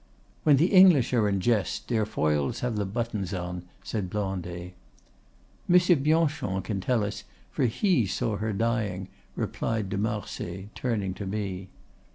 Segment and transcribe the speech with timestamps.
[0.41, 4.73] "When the English are in jest, their foils have the buttons on," said Blondet.
[5.67, 11.27] "Monsieur Bianchon can tell us, for he saw her dying," replied de Marsay, turning to
[11.27, 11.69] me.